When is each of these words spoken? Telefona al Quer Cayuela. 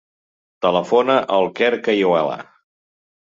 Telefona 0.65 1.17
al 1.37 1.49
Quer 1.59 1.71
Cayuela. 1.89 2.39